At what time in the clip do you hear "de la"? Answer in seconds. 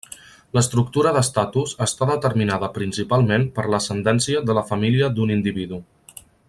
4.51-4.69